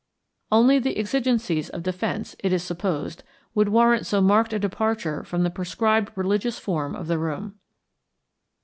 Only 0.51 0.79
the 0.79 0.97
exigencies 0.97 1.69
of 1.69 1.83
defense, 1.83 2.35
it 2.39 2.51
is 2.51 2.63
supposed, 2.63 3.21
would 3.53 3.69
warrant 3.69 4.07
so 4.07 4.19
marked 4.19 4.51
a 4.51 4.57
departure 4.57 5.23
from 5.23 5.43
the 5.43 5.51
prescribed 5.51 6.11
religious 6.15 6.57
form 6.57 6.95
of 6.95 7.07
room. 7.11 7.59